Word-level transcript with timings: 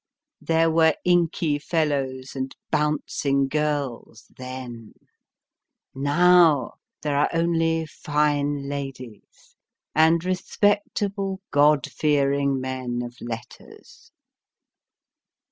There 0.41 0.71
were 0.71 0.95
inky 1.05 1.59
fellows 1.59 2.35
and 2.35 2.55
bouncing 2.71 3.47
girls, 3.47 4.25
then; 4.35 4.93
now 5.93 6.73
there 7.03 7.15
are 7.15 7.29
only 7.31 7.85
fine 7.85 8.67
ladies, 8.67 9.55
and 9.93 10.25
respectable, 10.25 11.41
God 11.51 11.85
fearing 11.85 12.59
men 12.59 13.03
of 13.03 13.15
letters. 13.21 14.11